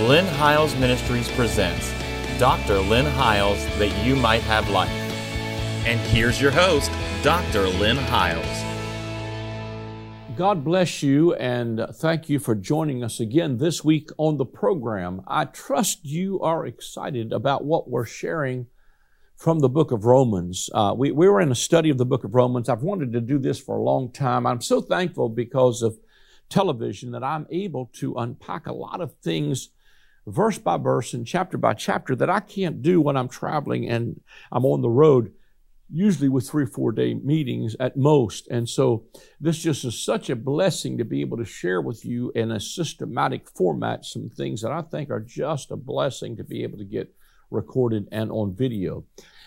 [0.00, 1.94] Lynn Hiles Ministries presents
[2.40, 2.80] Dr.
[2.80, 4.90] Lynn Hiles That You Might Have Life.
[5.86, 6.90] And here's your host,
[7.22, 7.68] Dr.
[7.68, 8.44] Lynn Hiles.
[10.36, 15.22] God bless you and thank you for joining us again this week on the program.
[15.28, 18.66] I trust you are excited about what we're sharing
[19.36, 20.68] from the book of Romans.
[20.74, 22.68] Uh, we, we were in a study of the book of Romans.
[22.68, 24.44] I've wanted to do this for a long time.
[24.44, 26.00] I'm so thankful because of
[26.48, 29.68] television that I'm able to unpack a lot of things
[30.26, 34.20] verse by verse and chapter by chapter that I can't do when I'm traveling and
[34.50, 35.32] I'm on the road,
[35.90, 38.48] usually with three or four day meetings at most.
[38.48, 39.04] And so
[39.40, 42.60] this just is such a blessing to be able to share with you in a
[42.60, 46.84] systematic format some things that I think are just a blessing to be able to
[46.84, 47.14] get
[47.50, 49.04] recorded and on video.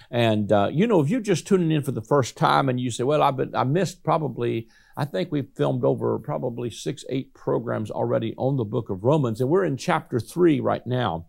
[0.10, 2.92] And uh, you know, if you're just tuning in for the first time and you
[2.92, 7.34] say, "Well, I've been, I missed probably," I think we've filmed over probably six, eight
[7.34, 11.28] programs already on the Book of Romans, and we're in chapter three right now.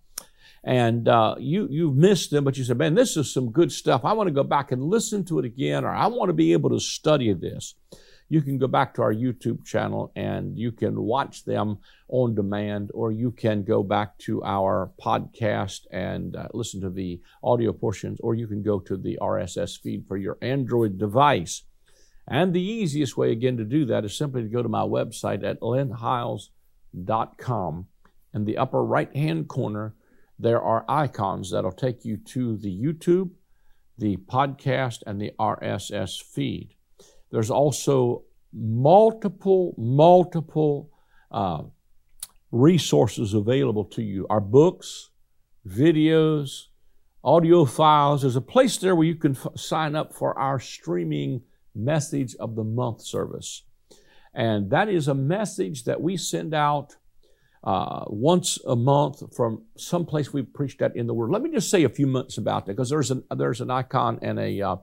[0.63, 4.05] And uh, you you've missed them, but you said, "Man, this is some good stuff.
[4.05, 6.53] I want to go back and listen to it again, or I want to be
[6.53, 7.75] able to study this."
[8.29, 12.91] You can go back to our YouTube channel and you can watch them on demand,
[12.93, 18.21] or you can go back to our podcast and uh, listen to the audio portions,
[18.21, 21.63] or you can go to the RSS feed for your Android device.
[22.27, 25.43] And the easiest way, again, to do that is simply to go to my website
[25.43, 27.87] at lynnhiles.com.
[28.35, 29.95] In the upper right hand corner,
[30.39, 33.31] there are icons that'll take you to the YouTube,
[33.97, 36.75] the podcast, and the RSS feed.
[37.31, 40.91] There's also multiple, multiple
[41.31, 41.63] uh,
[42.51, 44.27] resources available to you.
[44.31, 45.11] Our books,
[45.67, 46.67] videos,
[47.23, 48.23] audio files.
[48.23, 51.43] There's a place there where you can f- sign up for our streaming
[51.75, 53.65] message of the month service.
[54.35, 56.97] And that is a message that we send out
[57.65, 61.31] uh, once a month from some place we've preached at in the Word.
[61.31, 64.21] Let me just say a few minutes about that because there's an, there's an icon
[64.23, 64.77] and a uh,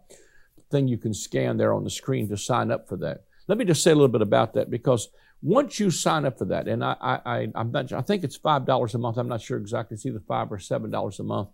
[0.71, 3.23] thing you can scan there on the screen to sign up for that.
[3.47, 5.09] Let me just say a little bit about that because
[5.41, 8.65] once you sign up for that, and I, I, I'm not, I think it's five
[8.65, 9.17] dollars a month.
[9.17, 9.95] I'm not sure exactly.
[9.95, 11.49] It's either five or seven dollars a month.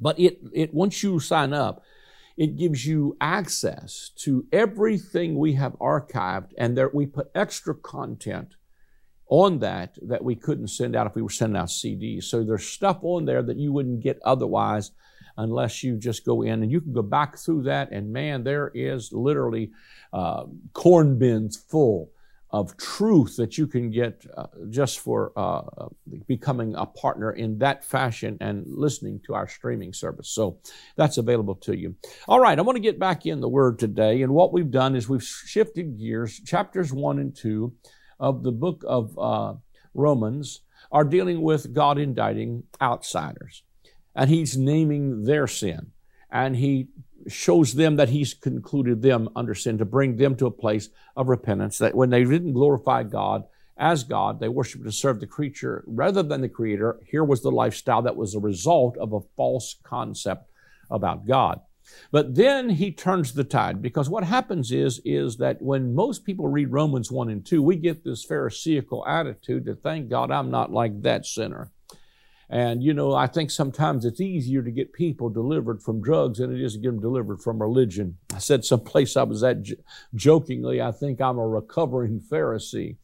[0.00, 1.82] But it, it once you sign up,
[2.36, 8.54] it gives you access to everything we have archived, and there we put extra content
[9.28, 12.24] on that that we couldn't send out if we were sending out CDs.
[12.24, 14.90] So there's stuff on there that you wouldn't get otherwise
[15.38, 18.70] unless you just go in and you can go back through that and man, there
[18.74, 19.70] is literally
[20.12, 20.44] uh,
[20.74, 22.10] corn bins full
[22.50, 25.62] of truth that you can get uh, just for uh,
[26.26, 30.30] becoming a partner in that fashion and listening to our streaming service.
[30.30, 30.58] So
[30.96, 31.94] that's available to you.
[32.26, 34.22] All right, I want to get back in the Word today.
[34.22, 36.40] And what we've done is we've shifted gears.
[36.40, 37.72] Chapters 1 and 2
[38.18, 39.54] of the book of uh,
[39.92, 43.62] Romans are dealing with God indicting outsiders
[44.18, 45.92] and he's naming their sin.
[46.30, 46.88] And he
[47.28, 51.28] shows them that he's concluded them under sin to bring them to a place of
[51.28, 53.44] repentance that when they didn't glorify God
[53.76, 56.98] as God, they worshiped and served the creature rather than the creator.
[57.06, 60.50] Here was the lifestyle that was a result of a false concept
[60.90, 61.60] about God.
[62.10, 66.48] But then he turns the tide because what happens is, is that when most people
[66.48, 70.72] read Romans 1 and 2, we get this Pharisaical attitude to thank God I'm not
[70.72, 71.70] like that sinner.
[72.50, 76.54] And, you know, I think sometimes it's easier to get people delivered from drugs than
[76.54, 78.16] it is to get them delivered from religion.
[78.34, 79.58] I said someplace I was at
[80.14, 82.96] jokingly, I think I'm a recovering Pharisee.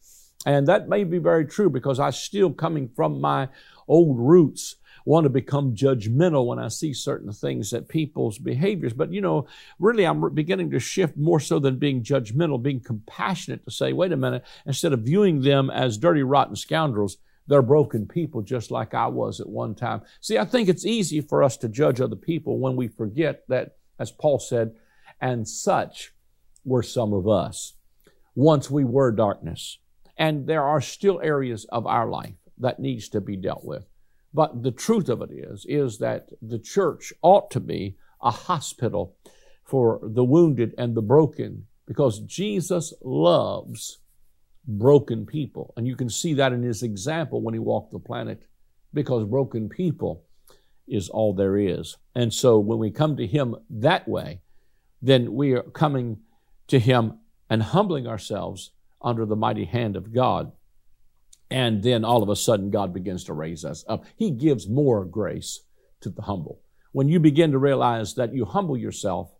[0.47, 3.49] And that may be very true because I still coming from my
[3.87, 8.93] old roots want to become judgmental when I see certain things that people's behaviors.
[8.93, 9.47] But you know,
[9.79, 14.11] really, I'm beginning to shift more so than being judgmental, being compassionate to say, wait
[14.11, 17.17] a minute, instead of viewing them as dirty, rotten scoundrels,
[17.47, 20.01] they're broken people just like I was at one time.
[20.21, 23.77] See, I think it's easy for us to judge other people when we forget that,
[23.99, 24.75] as Paul said,
[25.21, 26.13] and such
[26.63, 27.73] were some of us.
[28.33, 29.79] Once we were darkness.
[30.17, 33.85] And there are still areas of our life that needs to be dealt with.
[34.33, 39.15] But the truth of it is, is that the church ought to be a hospital
[39.63, 43.99] for the wounded and the broken because Jesus loves
[44.67, 45.73] broken people.
[45.77, 48.43] And you can see that in his example when he walked the planet,
[48.93, 50.23] because broken people
[50.87, 51.97] is all there is.
[52.13, 54.41] And so when we come to him that way,
[55.01, 56.19] then we are coming
[56.67, 57.19] to him
[57.49, 58.71] and humbling ourselves
[59.01, 60.51] under the mighty hand of God.
[61.51, 64.05] And then all of a sudden, God begins to raise us up.
[64.15, 65.61] He gives more grace
[66.01, 66.61] to the humble.
[66.91, 69.31] When you begin to realize that you humble yourself,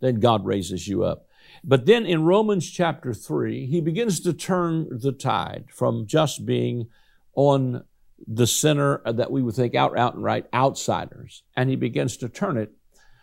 [0.00, 1.26] then God raises you up.
[1.62, 6.88] But then in Romans chapter 3, he begins to turn the tide from just being
[7.34, 7.84] on
[8.26, 12.28] the sinner that we would think out, out and right outsiders, and he begins to
[12.28, 12.72] turn it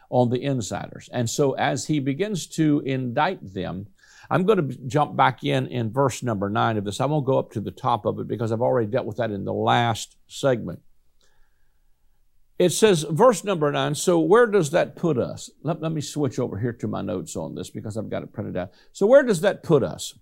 [0.09, 1.09] on the insiders.
[1.11, 3.87] And so as he begins to indict them,
[4.29, 6.99] I'm going to jump back in in verse number nine of this.
[6.99, 9.31] I won't go up to the top of it because I've already dealt with that
[9.31, 10.81] in the last segment.
[12.59, 15.51] It says, verse number nine, so where does that put us?
[15.61, 18.33] Let, let me switch over here to my notes on this because I've got it
[18.33, 18.71] printed out.
[18.91, 20.17] So, where does that put us?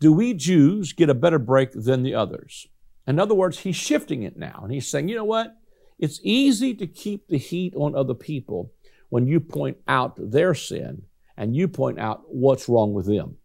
[0.00, 2.66] Do we Jews get a better break than the others?
[3.06, 4.60] In other words, he's shifting it now.
[4.62, 5.54] And he's saying, you know what?
[5.98, 8.72] It's easy to keep the heat on other people
[9.10, 11.02] when you point out their sin
[11.36, 13.36] and you point out what's wrong with them.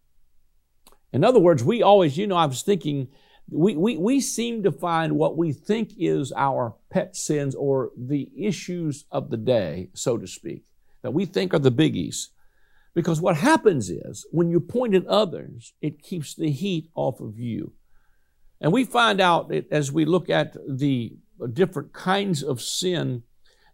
[1.12, 3.08] In other words, we always, you know, I was thinking,
[3.50, 8.30] we, we, we seem to find what we think is our pet sins or the
[8.36, 10.64] issues of the day, so to speak,
[11.02, 12.28] that we think are the biggies.
[12.94, 17.38] Because what happens is when you point at others, it keeps the heat off of
[17.38, 17.72] you.
[18.60, 21.16] And we find out as we look at the
[21.52, 23.22] different kinds of sin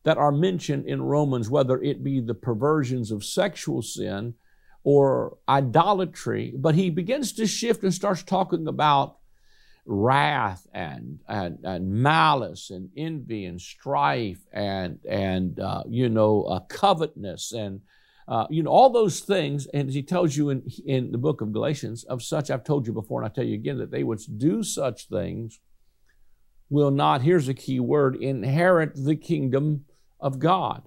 [0.05, 4.35] that are mentioned in Romans, whether it be the perversions of sexual sin
[4.83, 9.17] or idolatry, but he begins to shift and starts talking about
[9.87, 16.61] wrath and, and, and malice and envy and strife and, and uh, you know, uh,
[16.61, 17.81] covetousness and,
[18.27, 19.67] uh, you know, all those things.
[19.75, 22.93] And he tells you in, in the book of Galatians, of such I've told you
[22.93, 25.61] before, and I tell you again, that they which do such things
[26.71, 29.85] will not, here's a key word, inherit the kingdom
[30.19, 30.83] of God.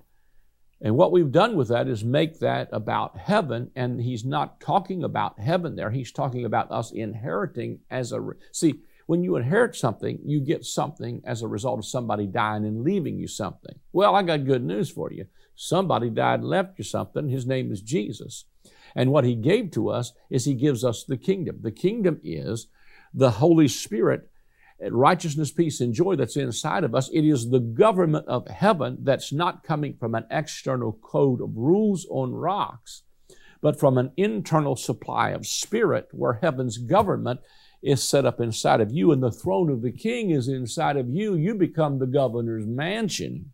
[0.82, 5.04] And what we've done with that is make that about heaven, and he's not talking
[5.04, 5.90] about heaven there.
[5.90, 8.24] He's talking about us inheriting as a.
[8.52, 8.76] See,
[9.08, 13.18] when you inherit something, you get something as a result of somebody dying and leaving
[13.18, 13.80] you something.
[13.92, 15.26] Well, I got good news for you.
[15.56, 17.30] Somebody died and left you something.
[17.30, 18.46] His name is Jesus.
[18.96, 21.60] And what he gave to us is he gives us the kingdom.
[21.62, 22.68] The kingdom is
[23.14, 24.30] the Holy Spirit
[24.80, 27.10] righteousness, peace, and joy that's inside of us.
[27.12, 32.06] It is the government of heaven that's not coming from an external code of rules
[32.10, 33.04] on rocks,
[33.62, 37.40] but from an internal supply of spirit where heaven's government
[37.82, 41.10] is set up inside of you and the throne of the king is inside of
[41.10, 41.36] you.
[41.36, 43.54] You become the governor's mansion.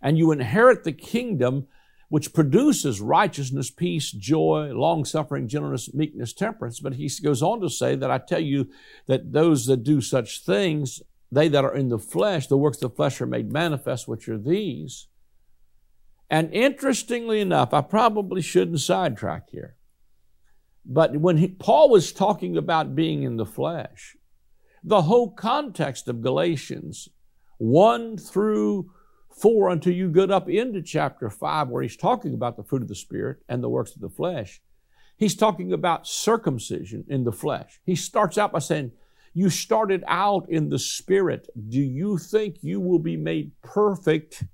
[0.00, 1.66] And you inherit the kingdom
[2.08, 6.78] which produces righteousness, peace, joy, long suffering, gentleness, meekness, temperance.
[6.78, 8.68] But he goes on to say that I tell you
[9.06, 11.02] that those that do such things,
[11.32, 14.28] they that are in the flesh, the works of the flesh are made manifest, which
[14.28, 15.08] are these.
[16.30, 19.75] And interestingly enough, I probably shouldn't sidetrack here.
[20.88, 24.16] But when he, Paul was talking about being in the flesh,
[24.84, 27.08] the whole context of Galatians
[27.58, 28.92] 1 through
[29.30, 32.88] 4 until you get up into chapter 5, where he's talking about the fruit of
[32.88, 34.62] the Spirit and the works of the flesh.
[35.16, 37.80] He's talking about circumcision in the flesh.
[37.84, 38.92] He starts out by saying,
[39.34, 41.48] You started out in the Spirit.
[41.68, 44.44] Do you think you will be made perfect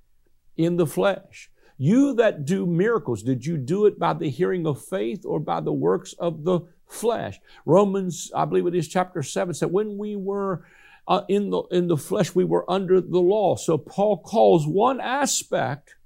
[0.57, 1.51] in the flesh?
[1.79, 5.61] You that do miracles, did you do it by the hearing of faith or by
[5.61, 7.41] the works of the flesh?
[7.65, 10.65] Romans, I believe it is chapter 7, said, When we were
[11.09, 13.57] uh, in, the, in the flesh, we were under the law.
[13.57, 15.97] So Paul calls one aspect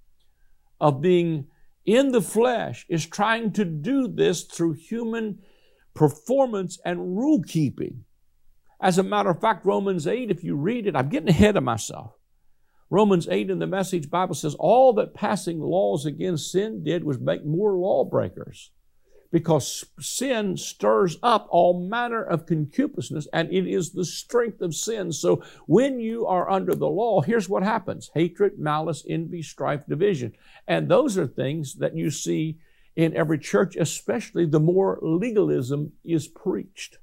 [0.80, 1.46] of being
[1.84, 5.40] in the flesh is trying to do this through human
[5.94, 8.04] performance and rule keeping.
[8.80, 11.62] As a matter of fact, Romans 8, if you read it, I'm getting ahead of
[11.62, 12.15] myself.
[12.88, 17.18] Romans 8 in the Message Bible says, All that passing laws against sin did was
[17.18, 18.70] make more lawbreakers
[19.32, 25.12] because sin stirs up all manner of concupiscence and it is the strength of sin.
[25.12, 30.32] So when you are under the law, here's what happens hatred, malice, envy, strife, division.
[30.68, 32.58] And those are things that you see
[32.94, 36.98] in every church, especially the more legalism is preached.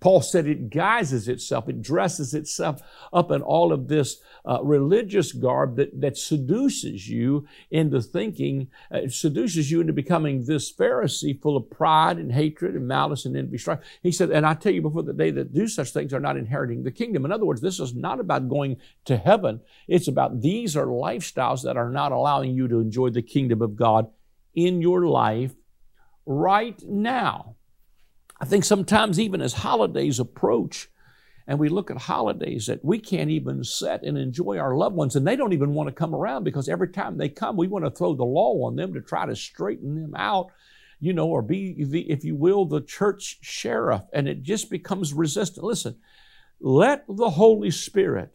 [0.00, 2.80] Paul said it guises itself, it dresses itself
[3.12, 4.16] up in all of this
[4.48, 10.72] uh, religious garb that, that seduces you into thinking, uh, seduces you into becoming this
[10.72, 13.80] Pharisee full of pride and hatred and malice and envy, strife.
[14.02, 16.38] He said, and I tell you before the day that do such things are not
[16.38, 17.26] inheriting the kingdom.
[17.26, 19.60] In other words, this is not about going to heaven.
[19.86, 23.76] It's about these are lifestyles that are not allowing you to enjoy the kingdom of
[23.76, 24.10] God
[24.54, 25.52] in your life
[26.24, 27.56] right now.
[28.40, 30.88] I think sometimes even as holidays approach,
[31.46, 35.16] and we look at holidays that we can't even set and enjoy our loved ones,
[35.16, 37.84] and they don't even want to come around because every time they come, we want
[37.84, 40.50] to throw the law on them to try to straighten them out,
[41.00, 45.12] you know, or be the, if you will, the church sheriff, and it just becomes
[45.12, 45.64] resistant.
[45.64, 45.96] Listen,
[46.60, 48.32] let the Holy Spirit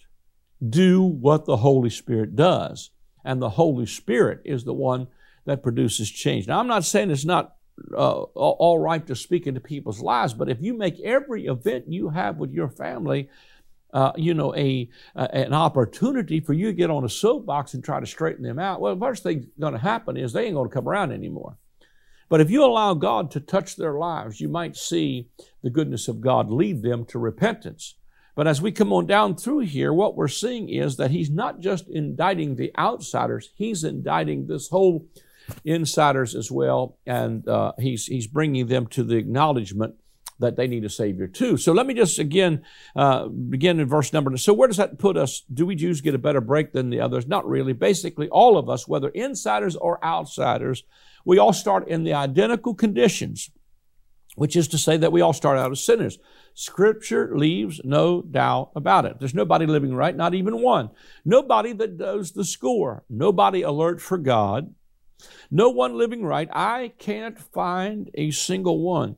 [0.68, 2.92] do what the Holy Spirit does,
[3.24, 5.08] and the Holy Spirit is the one
[5.46, 6.48] that produces change.
[6.48, 7.56] Now, I'm not saying it's not
[7.94, 12.10] uh, all right to speak into people's lives, but if you make every event you
[12.10, 13.30] have with your family
[13.96, 17.98] uh, you know, a, an opportunity for you to get on a soapbox and try
[17.98, 20.70] to straighten them out, well, the first thing going to happen is they ain't going
[20.70, 21.58] to come around anymore.
[22.28, 25.30] But if you allow God to touch their lives, you might see
[25.64, 27.96] the goodness of God lead them to repentance.
[28.36, 31.62] But as we come on down through here, what we're seeing is that He's not
[31.62, 35.08] just indicting the outsiders, He's indicting this whole
[35.64, 39.96] insiders as well, and uh, He's He's bringing them to the acknowledgement
[40.40, 41.58] that they need a Savior too.
[41.58, 42.64] So let me just again
[42.96, 44.36] uh, begin in verse number.
[44.38, 45.44] So where does that put us?
[45.54, 47.28] Do we Jews get a better break than the others?
[47.28, 47.74] Not really.
[47.74, 50.84] Basically, all of us, whether insiders or outsiders,
[51.24, 53.50] we all start in the identical conditions,
[54.36, 56.20] which is to say that we all start out as sinners.
[56.54, 59.20] Scripture leaves no doubt about it.
[59.20, 60.90] There's nobody living right, not even one.
[61.26, 63.04] Nobody that does the score.
[63.10, 64.74] Nobody alert for God.
[65.50, 66.50] No one living right.
[66.52, 69.16] I can't find a single one.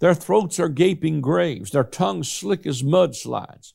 [0.00, 3.74] Their throats are gaping graves, their tongues slick as mudslides.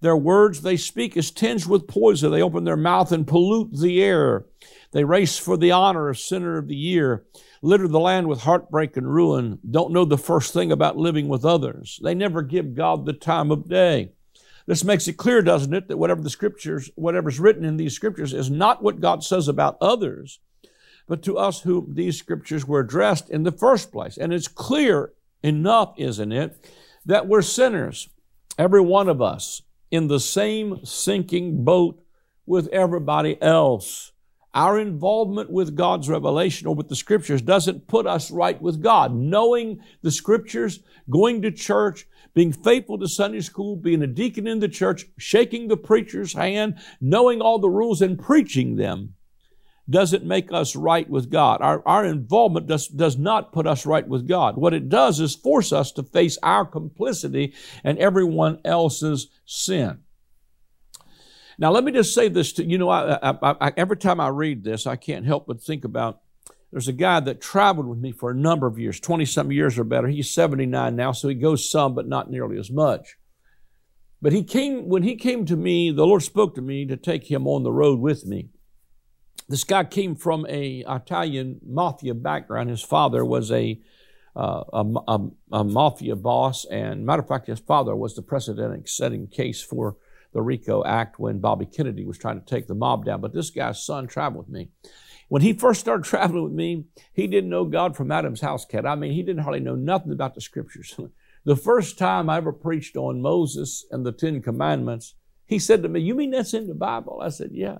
[0.00, 2.30] Their words they speak is tinged with poison.
[2.30, 4.46] They open their mouth and pollute the air.
[4.92, 7.24] They race for the honor of Sinner of the Year,
[7.62, 11.44] litter the land with heartbreak and ruin, don't know the first thing about living with
[11.44, 11.98] others.
[12.02, 14.12] They never give God the time of day.
[14.66, 18.32] This makes it clear, doesn't it, that whatever the scriptures, whatever's written in these scriptures
[18.32, 20.40] is not what God says about others,
[21.08, 24.16] but to us whom these scriptures were addressed in the first place.
[24.18, 25.12] And it's clear
[25.42, 26.70] enough, isn't it,
[27.06, 28.08] that we're sinners,
[28.58, 32.00] every one of us, in the same sinking boat
[32.44, 34.12] with everybody else.
[34.54, 39.14] Our involvement with God's revelation or with the scriptures doesn't put us right with God.
[39.14, 44.58] Knowing the scriptures, going to church, being faithful to Sunday school, being a deacon in
[44.58, 49.14] the church, shaking the preacher's hand, knowing all the rules and preaching them
[49.88, 51.62] doesn't make us right with God.
[51.62, 54.56] Our, our involvement does, does not put us right with God.
[54.56, 60.00] What it does is force us to face our complicity and everyone else's sin.
[61.58, 64.28] Now, let me just say this to you know, I, I, I, every time I
[64.28, 66.20] read this, I can't help but think about
[66.70, 69.78] there's a guy that traveled with me for a number of years, 20 some years
[69.78, 70.06] or better.
[70.06, 73.16] He's 79 now, so he goes some, but not nearly as much.
[74.20, 77.30] But he came, when he came to me, the Lord spoke to me to take
[77.30, 78.50] him on the road with me.
[79.48, 82.68] This guy came from a Italian mafia background.
[82.68, 83.80] His father was a,
[84.36, 89.28] uh, a, a, a, mafia boss, and matter of fact, his father was the precedent-setting
[89.28, 89.96] case for
[90.34, 93.22] the RICO Act when Bobby Kennedy was trying to take the mob down.
[93.22, 94.68] But this guy's son traveled with me.
[95.28, 98.86] When he first started traveling with me, he didn't know God from Adam's house cat.
[98.86, 100.94] I mean, he didn't hardly know nothing about the scriptures.
[101.44, 105.14] the first time I ever preached on Moses and the Ten Commandments,
[105.46, 107.20] he said to me, You mean that's in the Bible?
[107.22, 107.78] I said, Yeah.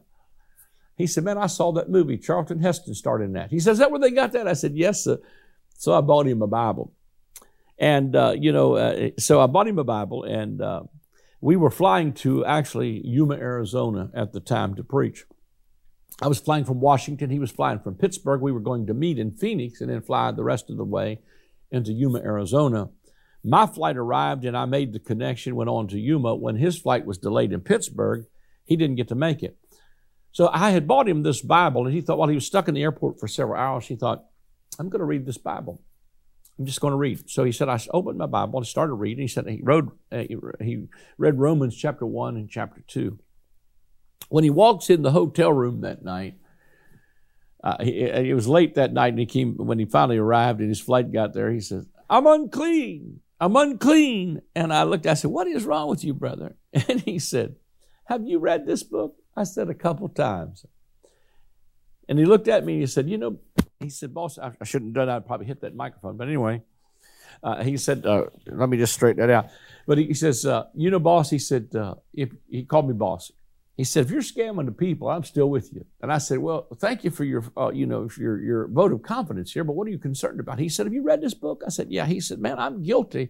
[0.98, 2.18] He said, Man, I saw that movie.
[2.18, 3.50] Charlton Heston starred in that.
[3.50, 4.48] He says, Is that where they got that?
[4.48, 5.18] I said, Yes, sir.
[5.78, 6.92] So I bought him a Bible.
[7.78, 10.82] And, uh, you know, uh, so I bought him a Bible, and uh,
[11.40, 15.24] we were flying to actually Yuma, Arizona at the time to preach.
[16.20, 17.30] I was flying from Washington.
[17.30, 18.40] He was flying from Pittsburgh.
[18.40, 21.20] We were going to meet in Phoenix and then fly the rest of the way
[21.70, 22.88] into Yuma, Arizona.
[23.44, 26.34] My flight arrived and I made the connection, went on to Yuma.
[26.34, 28.26] When his flight was delayed in Pittsburgh,
[28.64, 29.56] he didn't get to make it.
[30.32, 32.74] So I had bought him this Bible, and he thought while he was stuck in
[32.74, 34.24] the airport for several hours, he thought,
[34.78, 35.82] I'm going to read this Bible.
[36.58, 37.30] I'm just going to read.
[37.30, 39.22] So he said, I opened my Bible and started reading.
[39.22, 40.24] He said he, wrote, uh,
[40.60, 43.18] he read Romans chapter 1 and chapter 2.
[44.28, 46.34] When he walks in the hotel room that night,
[47.62, 50.68] uh, he, it was late that night, and he came when he finally arrived and
[50.68, 51.50] his flight got there.
[51.50, 53.20] He says, "I'm unclean.
[53.40, 55.06] I'm unclean." And I looked.
[55.06, 57.56] I said, "What is wrong with you, brother?" And he said,
[58.04, 60.66] "Have you read this book?" I said a couple times.
[62.08, 63.38] And he looked at me and he said, You know,
[63.78, 65.16] he said, Boss, I, I shouldn't have done that.
[65.16, 66.16] I'd probably hit that microphone.
[66.16, 66.62] But anyway,
[67.42, 69.50] uh, he said, uh, Let me just straighten that out.
[69.86, 72.94] But he, he says, uh, You know, boss, he said, uh, if he called me
[72.94, 73.30] boss.
[73.76, 75.84] He said, if you're scamming the people, I'm still with you.
[76.02, 79.02] And I said, well, thank you for your, uh, you know, your, your vote of
[79.02, 80.58] confidence here, but what are you concerned about?
[80.58, 81.62] He said, have you read this book?
[81.64, 82.04] I said, yeah.
[82.04, 83.28] He said, man, I'm guilty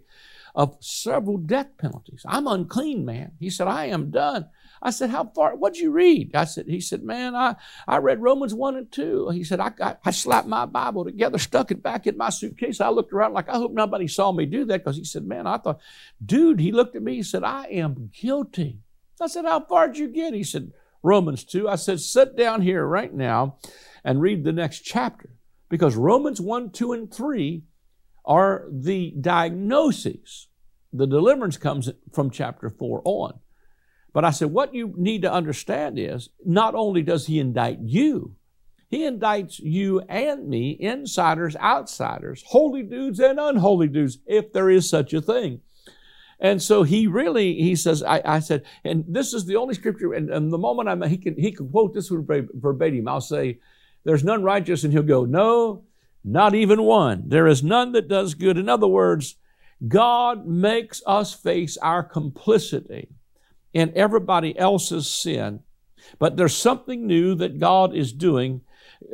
[0.55, 2.25] of several death penalties.
[2.27, 3.33] I'm unclean, man.
[3.39, 4.47] He said, I am done.
[4.83, 5.57] I said, How far?
[5.57, 6.35] What'd you read?
[6.35, 9.31] I said, He said, Man, I, I read Romans 1 and 2.
[9.31, 12.81] He said, I, got, I slapped my Bible together, stuck it back in my suitcase.
[12.81, 15.47] I looked around like, I hope nobody saw me do that because he said, Man,
[15.47, 15.81] I thought,
[16.25, 18.81] dude, he looked at me, he said, I am guilty.
[19.21, 20.35] I said, How far did you get?
[20.35, 21.69] He said, Romans 2.
[21.69, 23.57] I said, Sit down here right now
[24.05, 25.31] and read the next chapter
[25.69, 27.63] because Romans 1, 2, and 3
[28.25, 30.49] are the diagnoses.
[30.93, 33.41] The deliverance comes from chapter 4 on.
[34.13, 38.37] But I said, what you need to understand is not only does he indict you,
[38.89, 44.89] he indicts you and me, insiders, outsiders, holy dudes and unholy dudes, if there is
[44.89, 45.61] such a thing.
[46.41, 50.15] And so he really, he says, I, I said, and this is the only scripture,
[50.15, 53.09] and, and the moment I'm, he can, he can quote this one verbatim.
[53.09, 53.59] I'll say,
[54.05, 55.85] there's none righteous, and he'll go, no,
[56.25, 57.25] not even one.
[57.27, 58.59] There is none that does good.
[58.59, 59.37] In other words,
[59.87, 63.09] God makes us face our complicity
[63.73, 65.61] in everybody else's sin,
[66.19, 68.63] but there's something new that God is doing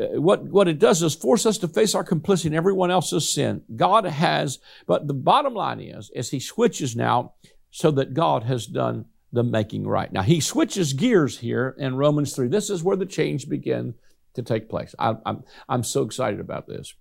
[0.01, 3.29] uh, what, what it does is force us to face our complicity in everyone else's
[3.29, 3.63] sin.
[3.77, 7.35] God has, but the bottom line is, is he switches now
[7.71, 10.13] so that God has done the making right.
[10.13, 12.49] Now he switches gears here in Romans 3.
[12.49, 13.95] This is where the change begins
[14.35, 14.95] to take place.
[14.99, 16.95] I, I'm, I'm so excited about this.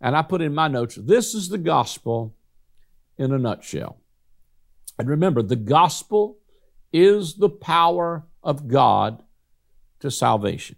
[0.00, 2.34] And I put in my notes, this is the gospel
[3.16, 3.98] in a nutshell.
[4.98, 6.38] And remember, the gospel
[6.92, 9.22] is the power of God
[10.00, 10.76] to salvation.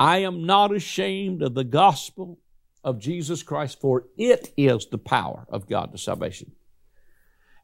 [0.00, 2.38] I am not ashamed of the gospel
[2.84, 6.52] of Jesus Christ, for it is the power of God to salvation.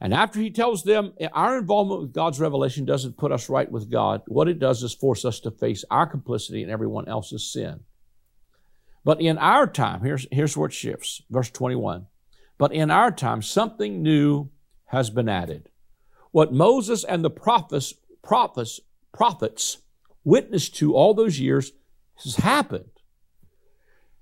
[0.01, 3.71] And after he tells them eh, our involvement with God's revelation doesn't put us right
[3.71, 7.51] with God, what it does is force us to face our complicity in everyone else's
[7.51, 7.81] sin.
[9.05, 11.23] But in our time, here's, here's where it shifts.
[11.31, 12.07] Verse 21.
[12.59, 14.51] But in our time, something new
[14.87, 15.69] has been added.
[16.31, 18.81] What Moses and the prophets, prophets,
[19.13, 19.79] prophets
[20.25, 21.73] witnessed to all those years
[22.23, 22.91] has happened.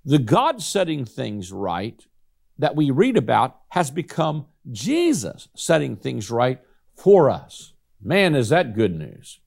[0.04, 2.04] The God setting things right
[2.62, 6.60] that we read about has become Jesus setting things right
[6.94, 7.72] for us.
[8.00, 9.40] Man, is that good news.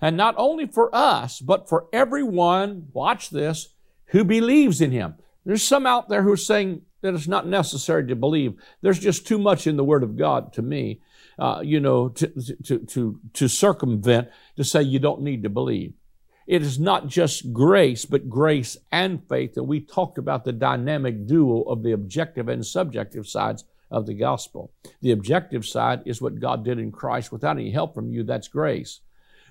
[0.00, 3.68] And not only for us, but for everyone, watch this,
[4.06, 5.14] who believes in Him.
[5.46, 8.54] There's some out there who are saying that it's not necessary to believe.
[8.80, 11.00] There's just too much in the Word of God to me,
[11.38, 12.26] uh, you know, to,
[12.64, 15.92] to, to, to circumvent to say you don't need to believe.
[16.52, 19.56] It is not just grace, but grace and faith.
[19.56, 24.12] And we talked about the dynamic duo of the objective and subjective sides of the
[24.12, 24.70] gospel.
[25.00, 28.22] The objective side is what God did in Christ without any help from you.
[28.22, 29.00] That's grace.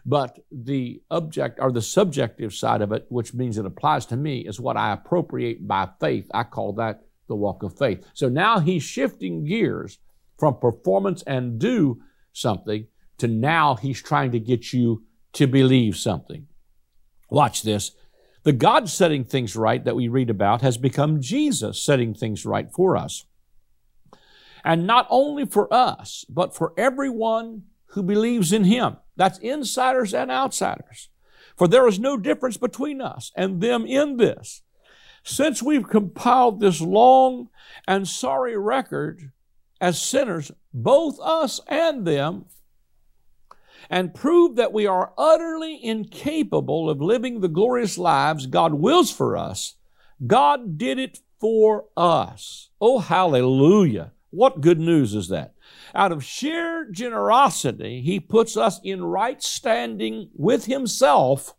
[0.05, 4.41] But the object or the subjective side of it, which means it applies to me,
[4.41, 6.29] is what I appropriate by faith.
[6.35, 8.05] I call that the walk of faith.
[8.13, 9.97] So now he's shifting gears
[10.37, 12.85] from performance and do something
[13.17, 15.01] to now he's trying to get you
[15.33, 16.45] to believe something.
[17.31, 17.91] Watch this.
[18.43, 22.69] The God setting things right that we read about has become Jesus setting things right
[22.71, 23.25] for us.
[24.63, 28.97] And not only for us, but for everyone who believes in Him.
[29.15, 31.09] That's insiders and outsiders.
[31.55, 34.61] For there is no difference between us and them in this.
[35.23, 37.49] Since we've compiled this long
[37.87, 39.31] and sorry record
[39.79, 42.45] as sinners, both us and them,
[43.89, 49.35] and prove that we are utterly incapable of living the glorious lives God wills for
[49.37, 49.75] us,
[50.25, 52.69] God did it for us.
[52.79, 54.11] Oh, hallelujah.
[54.29, 55.55] What good news is that?
[55.93, 61.53] Out of sheer generosity, He puts us in right standing with Himself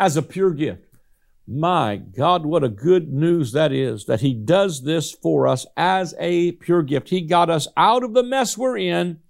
[0.00, 0.84] as a pure gift.
[1.46, 6.14] My God, what a good news that is that He does this for us as
[6.18, 7.08] a pure gift.
[7.10, 9.20] He got us out of the mess we're in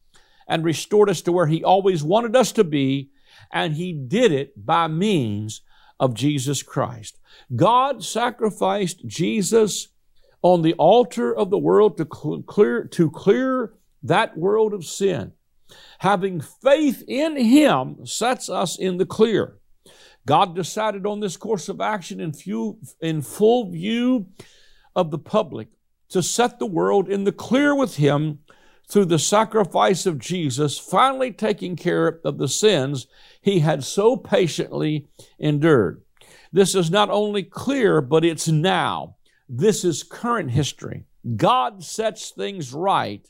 [0.49, 3.11] and restored us to where He always wanted us to be,
[3.53, 5.63] and He did it by means
[6.01, 7.19] of Jesus Christ.
[7.55, 9.89] God sacrificed Jesus
[10.43, 15.33] on the altar of the world to clear, to clear that world of sin.
[15.99, 19.59] Having faith in Him sets us in the clear.
[20.27, 24.27] God decided on this course of action in, few, in full view
[24.95, 25.69] of the public
[26.11, 28.41] to set the world in the clear with Him
[28.89, 33.07] through the sacrifice of Jesus, finally taking care of the sins
[33.41, 35.07] he had so patiently
[35.39, 36.03] endured.
[36.53, 39.17] This is not only clear, but it's now.
[39.49, 41.05] This is current history.
[41.37, 43.27] God sets things right.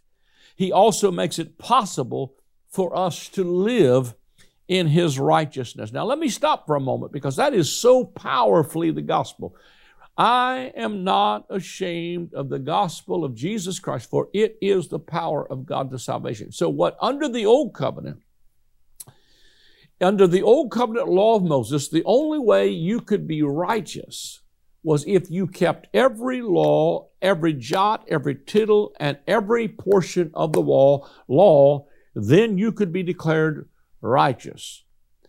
[0.55, 2.35] He also makes it possible
[2.69, 4.15] for us to live
[4.69, 5.93] in His righteousness.
[5.93, 9.57] Now, let me stop for a moment because that is so powerfully the gospel.
[10.19, 15.49] I am not ashamed of the gospel of Jesus Christ, for it is the power
[15.49, 16.51] of God to salvation.
[16.51, 18.21] So, what under the old covenant,
[20.01, 24.41] under the old covenant law of Moses, the only way you could be righteous
[24.83, 30.61] was if you kept every law, every jot, every tittle, and every portion of the
[30.61, 33.69] law, law, then you could be declared
[34.01, 34.85] righteous,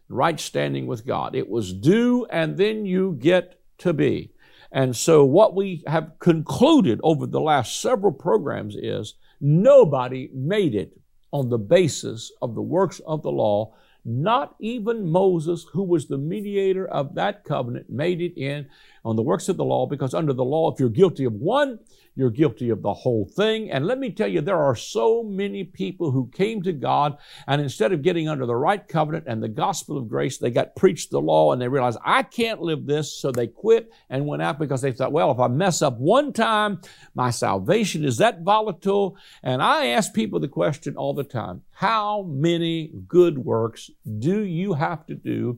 [0.08, 1.36] right standing with God.
[1.36, 4.32] It was due, and then you get to be.
[4.71, 10.95] And so, what we have concluded over the last several programs is nobody made it
[11.32, 13.73] on the basis of the works of the law.
[14.05, 18.67] Not even Moses, who was the mediator of that covenant, made it in
[19.05, 21.79] on the works of the law because under the law, if you're guilty of one,
[22.15, 23.71] you're guilty of the whole thing.
[23.71, 27.62] And let me tell you, there are so many people who came to God and
[27.62, 31.12] instead of getting under the right covenant and the gospel of grace, they got preached
[31.12, 33.13] the law and they realized, I can't live this.
[33.13, 36.33] So they quit and went out because they thought, well, if I mess up one
[36.33, 36.81] time,
[37.15, 39.15] my salvation is that volatile.
[39.41, 44.73] And I ask people the question all the time, how many good works do you
[44.73, 45.57] have to do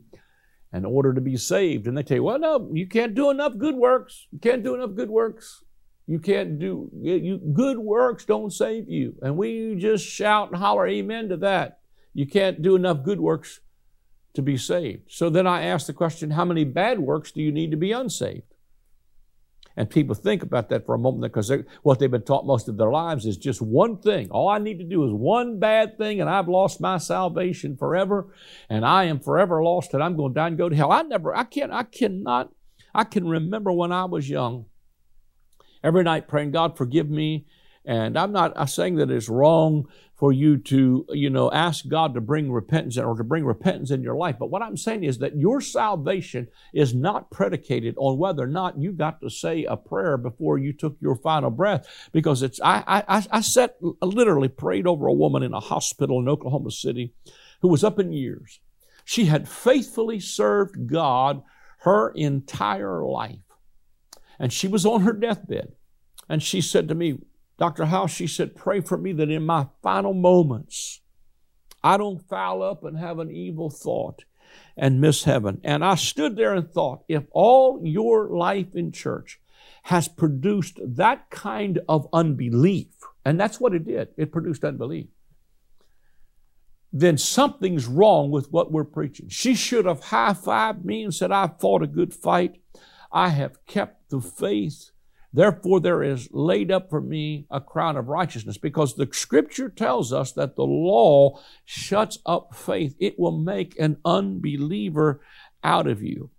[0.74, 1.88] in order to be saved?
[1.88, 4.28] And they tell you, well, no, you can't do enough good works.
[4.32, 5.64] You can't do enough good works.
[6.08, 9.16] You can't do you, good works don't save you.
[9.22, 11.80] And we just shout and holler amen to that.
[12.14, 13.62] You can't do enough good works
[14.34, 15.12] to be saved.
[15.12, 17.92] So then I ask the question, how many bad works do you need to be
[17.92, 18.51] unsaved?
[19.78, 21.52] And people think about that for a moment because
[21.84, 24.30] what they've been taught most of their lives is just one thing.
[24.30, 28.34] All I need to do is one bad thing and I've lost my salvation forever
[28.70, 30.92] and I am forever lost and I'm going to die and go to hell.
[30.92, 32.52] I never, I can't, I cannot,
[32.94, 34.66] I can remember when I was young
[35.84, 37.46] every night praying, God, forgive me.
[37.84, 39.88] And I'm not saying that it's wrong
[40.22, 44.04] for you to, you know, ask God to bring repentance or to bring repentance in
[44.04, 44.36] your life.
[44.38, 48.78] But what I'm saying is that your salvation is not predicated on whether or not
[48.78, 51.88] you got to say a prayer before you took your final breath.
[52.12, 56.30] Because it's, I, I, I sat, literally prayed over a woman in a hospital in
[56.30, 57.16] Oklahoma City
[57.64, 58.60] who was up in years.
[59.04, 61.42] She had faithfully served God
[61.80, 63.40] her entire life.
[64.38, 65.72] And she was on her deathbed.
[66.30, 67.18] And she said to me,
[67.62, 67.86] Dr.
[67.86, 71.02] Hiles, she said, pray for me that in my final moments,
[71.84, 74.24] I don't foul up and have an evil thought
[74.76, 75.62] and miss heaven.
[75.64, 79.40] And I stood there and thought, if all your life in church
[79.84, 82.88] has produced that kind of unbelief,
[83.24, 85.10] and that's what it did, it produced unbelief,
[86.92, 89.30] then something's wrong with what we're preaching.
[89.30, 92.60] She should have high fived me and said, I fought a good fight.
[93.12, 94.91] I have kept the faith.
[95.34, 100.12] Therefore, there is laid up for me a crown of righteousness because the scripture tells
[100.12, 102.96] us that the law shuts up faith.
[103.00, 105.22] It will make an unbeliever
[105.64, 106.32] out of you.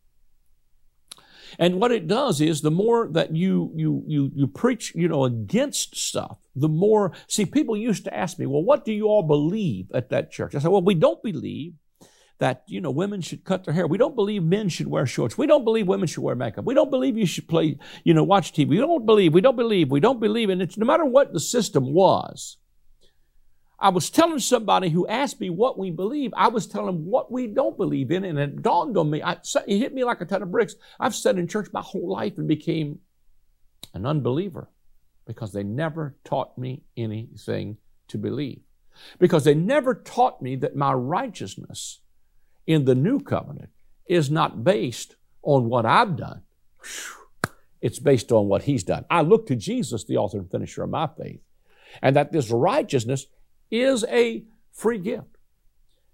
[1.59, 5.25] And what it does is the more that you, you, you, you preach, you know,
[5.25, 9.23] against stuff, the more, see, people used to ask me, well, what do you all
[9.23, 10.55] believe at that church?
[10.55, 11.75] I said, well, we don't believe
[12.43, 13.87] that you know women should cut their hair.
[13.87, 15.39] We don't believe men should wear shorts.
[15.39, 16.65] We don't believe women should wear makeup.
[16.65, 18.71] We don't believe you should play, you know, watch TV.
[18.71, 19.33] We don't believe.
[19.33, 19.93] We don't believe.
[19.93, 20.51] We don't believe.
[20.51, 22.57] And it's no matter what the system was.
[23.79, 26.35] I was telling somebody who asked me what we believe.
[26.37, 29.23] I was telling them what we don't believe in, and it dawned on me.
[29.23, 30.75] I, it hit me like a ton of bricks.
[30.99, 32.99] I've sat in church my whole life and became
[33.95, 34.69] an unbeliever
[35.29, 37.77] because they never taught me anything
[38.09, 38.63] to believe.
[39.21, 42.01] Because they never taught me that my righteousness
[42.67, 43.71] in the new covenant
[44.07, 46.43] is not based on what I've done.
[47.81, 49.05] It's based on what he's done.
[49.11, 51.41] I look to Jesus, the author and finisher of my faith,
[52.01, 53.27] and that this righteousness
[53.71, 55.39] is a free gift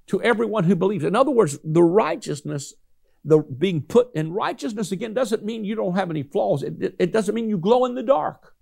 [0.06, 1.04] to everyone who believes.
[1.04, 2.74] In other words, the righteousness,
[3.24, 6.62] the being put in righteousness again doesn't mean you don't have any flaws.
[6.62, 8.54] It, it, it doesn't mean you glow in the dark.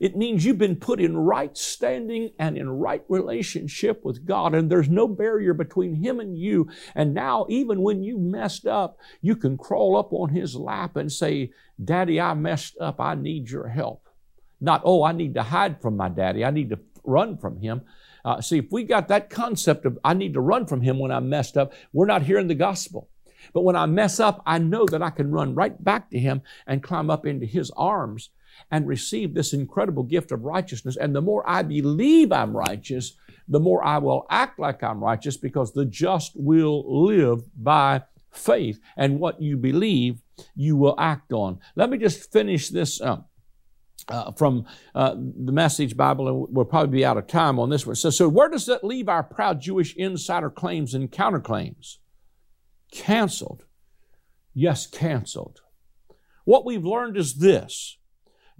[0.00, 4.70] It means you've been put in right standing and in right relationship with God, and
[4.70, 6.68] there's no barrier between Him and you.
[6.94, 11.10] And now, even when you messed up, you can crawl up on His lap and
[11.10, 11.52] say,
[11.82, 13.00] Daddy, I messed up.
[13.00, 14.08] I need your help.
[14.60, 16.44] Not, oh, I need to hide from my daddy.
[16.44, 17.82] I need to run from him.
[18.24, 21.12] Uh, see, if we got that concept of I need to run from him when
[21.12, 23.10] I messed up, we're not hearing the gospel.
[23.52, 26.40] But when I mess up, I know that I can run right back to him
[26.66, 28.30] and climb up into his arms
[28.70, 30.96] and receive this incredible gift of righteousness.
[30.96, 33.14] And the more I believe I'm righteous,
[33.48, 38.80] the more I will act like I'm righteous because the just will live by faith.
[38.96, 40.22] And what you believe,
[40.54, 41.60] you will act on.
[41.76, 43.30] Let me just finish this up.
[44.06, 47.86] Uh, from uh, the Message Bible, and we'll probably be out of time on this
[47.86, 47.94] one.
[47.94, 51.96] So, so where does that leave our proud Jewish insider claims and counterclaims?
[52.92, 53.64] Canceled.
[54.52, 55.62] Yes, canceled.
[56.44, 57.96] What we've learned is this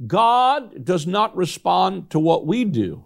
[0.06, 3.04] God does not respond to what we do.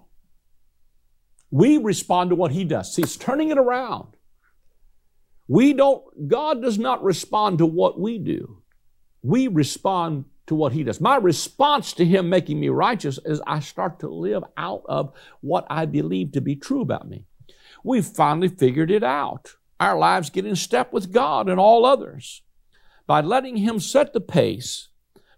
[1.50, 2.96] We respond to what He does.
[2.96, 4.16] He's turning it around.
[5.46, 8.62] We don't, God does not respond to what we do.
[9.22, 11.00] We respond to what He does.
[11.00, 15.66] My response to Him making me righteous is I start to live out of what
[15.70, 17.24] I believe to be true about me.
[17.84, 19.54] We've finally figured it out.
[19.80, 22.42] Our lives get in step with God and all others
[23.06, 24.88] by letting Him set the pace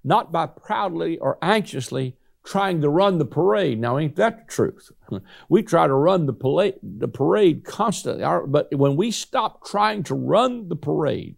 [0.02, 3.78] not by proudly or anxiously trying to run the parade.
[3.78, 4.90] Now, ain't that the truth?
[5.48, 10.14] we try to run the parade, the parade constantly, but when we stop trying to
[10.14, 11.36] run the parade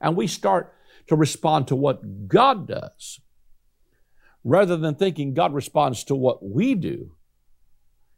[0.00, 0.74] and we start
[1.08, 3.20] to respond to what God does
[4.44, 7.12] rather than thinking God responds to what we do.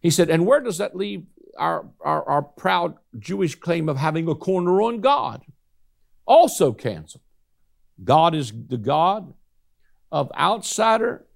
[0.01, 1.25] He said, and where does that leave
[1.59, 5.42] our, our, our proud Jewish claim of having a corner on God?
[6.27, 7.23] Also canceled.
[8.03, 9.35] God is the God
[10.12, 11.27] of outsider,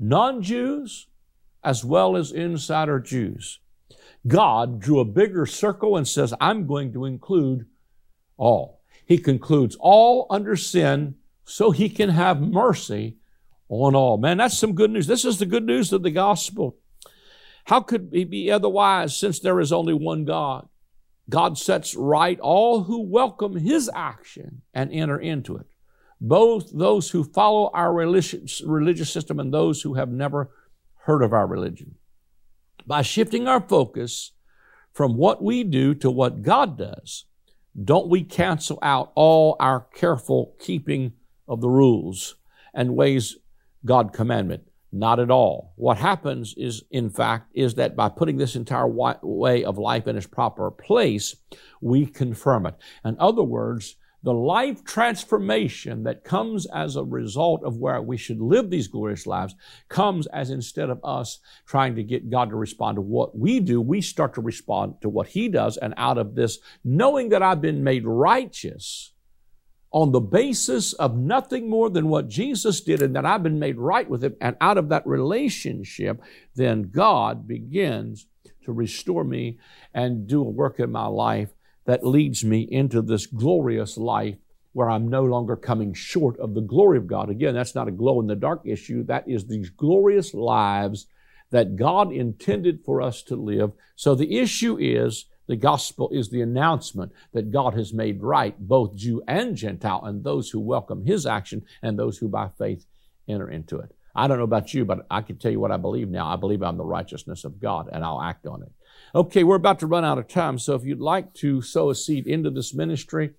[0.00, 1.06] non Jews,
[1.62, 3.60] as well as insider Jews.
[4.26, 7.66] God drew a bigger circle and says, I'm going to include
[8.36, 8.80] all.
[9.06, 13.18] He concludes all under sin so he can have mercy
[13.68, 14.16] on all.
[14.16, 15.06] Man, that's some good news.
[15.06, 16.76] This is the good news of the gospel.
[17.66, 20.68] How could it be otherwise since there is only one God?
[21.30, 25.66] God sets right all who welcome his action and enter into it,
[26.28, 30.50] both those who follow our religious, religious system and those who have never
[31.02, 31.96] heard of our religion.
[32.86, 34.32] By shifting our focus
[34.94, 37.26] from what we do to what God does,
[37.82, 41.12] don't we cancel out all our careful keeping
[41.46, 42.36] of the rules
[42.72, 43.36] and ways
[43.84, 44.62] God commandment?
[44.90, 45.74] Not at all.
[45.76, 50.16] What happens is, in fact, is that by putting this entire way of life in
[50.16, 51.36] its proper place,
[51.82, 52.76] we confirm it.
[53.04, 58.40] In other words, the life transformation that comes as a result of where we should
[58.40, 59.54] live these glorious lives
[59.90, 63.82] comes as instead of us trying to get God to respond to what we do,
[63.82, 65.76] we start to respond to what He does.
[65.76, 69.12] And out of this, knowing that I've been made righteous,
[69.92, 73.76] on the basis of nothing more than what Jesus did and that I've been made
[73.76, 76.20] right with Him, and out of that relationship,
[76.56, 78.26] then God begins
[78.64, 79.58] to restore me
[79.92, 81.50] and do a work in my life
[81.86, 84.36] that leads me into this glorious life
[84.72, 87.30] where I'm no longer coming short of the glory of God.
[87.30, 89.04] Again, that's not a glow in the dark issue.
[89.04, 91.06] That is these glorious lives
[91.50, 93.72] that God intended for us to live.
[93.94, 98.96] So the issue is the gospel is the announcement that God has made right both
[98.96, 102.86] Jew and Gentile and those who welcome his action and those who by faith
[103.28, 103.94] enter into it.
[104.16, 106.26] I don't know about you, but I can tell you what I believe now.
[106.26, 108.72] I believe I'm the righteousness of God and I'll act on it.
[109.16, 110.58] Okay, we're about to run out of time.
[110.58, 113.30] So if you'd like to sow a seed into this ministry,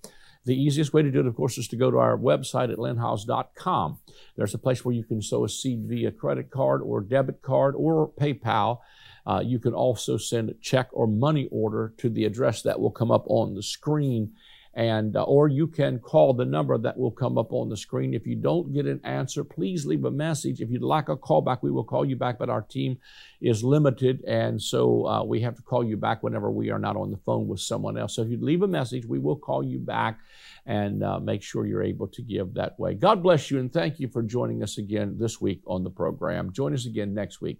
[0.45, 2.77] the easiest way to do it, of course, is to go to our website at
[2.77, 3.99] lynnhiles.com.
[4.37, 7.75] There's a place where you can sow a seed via credit card or debit card
[7.75, 8.79] or PayPal.
[9.27, 12.91] Uh, you can also send a check or money order to the address that will
[12.91, 14.31] come up on the screen.
[14.75, 18.13] And, uh, or you can call the number that will come up on the screen.
[18.13, 20.59] If you don't get an answer, please leave a message.
[20.59, 22.97] If you'd like a call back, we will call you back, but our team
[23.39, 24.21] is limited.
[24.27, 27.17] And so uh, we have to call you back whenever we are not on the
[27.17, 28.15] phone with someone else.
[28.15, 30.19] So if you leave a message, we will call you back
[30.65, 32.95] and uh, make sure you're able to give that way.
[32.95, 36.51] God bless you and thank you for joining us again this week on the program.
[36.51, 37.59] Join us again next week.